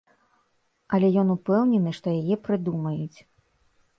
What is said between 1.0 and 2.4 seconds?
ён упэўнены, што яе